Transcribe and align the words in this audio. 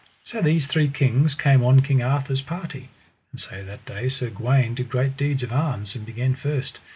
So 0.23 0.41
these 0.41 0.65
three 0.65 0.87
kings 0.89 1.35
came 1.35 1.63
on 1.63 1.83
King 1.83 2.01
Arthur's 2.01 2.41
party. 2.41 2.89
And 3.31 3.39
so 3.39 3.63
that 3.63 3.85
day 3.85 4.09
Sir 4.09 4.31
Gawaine 4.31 4.73
did 4.73 4.89
great 4.89 5.15
deeds 5.15 5.43
of 5.43 5.53
arms, 5.53 5.93
and 5.95 6.07
began 6.07 6.33
first. 6.33 6.79